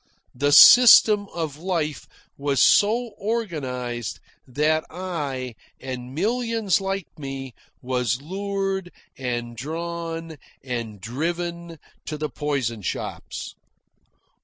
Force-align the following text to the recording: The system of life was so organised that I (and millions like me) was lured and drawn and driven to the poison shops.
The 0.33 0.51
system 0.51 1.27
of 1.31 1.57
life 1.59 2.07
was 2.35 2.59
so 2.59 3.13
organised 3.19 4.19
that 4.47 4.83
I 4.89 5.53
(and 5.79 6.15
millions 6.15 6.81
like 6.81 7.05
me) 7.19 7.53
was 7.83 8.19
lured 8.19 8.91
and 9.15 9.55
drawn 9.55 10.37
and 10.63 10.99
driven 10.99 11.77
to 12.05 12.17
the 12.17 12.29
poison 12.29 12.81
shops. 12.81 13.53